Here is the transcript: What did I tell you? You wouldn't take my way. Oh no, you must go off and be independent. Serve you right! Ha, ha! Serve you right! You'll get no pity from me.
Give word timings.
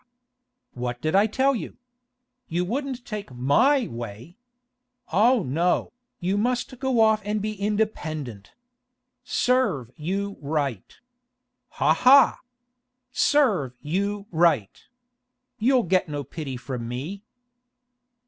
What 0.73 0.99
did 0.99 1.13
I 1.13 1.27
tell 1.27 1.55
you? 1.55 1.77
You 2.47 2.65
wouldn't 2.65 3.05
take 3.05 3.31
my 3.31 3.85
way. 3.85 4.35
Oh 5.13 5.43
no, 5.43 5.91
you 6.19 6.39
must 6.39 6.79
go 6.79 7.01
off 7.01 7.21
and 7.23 7.39
be 7.39 7.53
independent. 7.53 8.53
Serve 9.23 9.91
you 9.95 10.37
right! 10.41 10.99
Ha, 11.77 11.93
ha! 11.93 12.39
Serve 13.11 13.73
you 13.79 14.25
right! 14.31 14.87
You'll 15.59 15.83
get 15.83 16.09
no 16.09 16.23
pity 16.23 16.57
from 16.57 16.87
me. 16.87 17.21